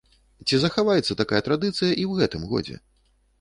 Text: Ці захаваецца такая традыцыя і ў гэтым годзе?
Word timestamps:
Ці 0.47 0.59
захаваецца 0.61 1.17
такая 1.19 1.41
традыцыя 1.49 1.91
і 1.91 2.03
ў 2.09 2.23
гэтым 2.23 2.49
годзе? 2.55 2.81